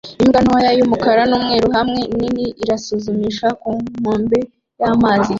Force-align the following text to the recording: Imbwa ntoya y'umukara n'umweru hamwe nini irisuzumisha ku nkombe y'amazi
Imbwa 0.23 0.39
ntoya 0.43 0.71
y'umukara 0.77 1.23
n'umweru 1.29 1.67
hamwe 1.77 2.01
nini 2.17 2.45
irisuzumisha 2.61 3.47
ku 3.61 3.69
nkombe 3.89 4.39
y'amazi 4.79 5.29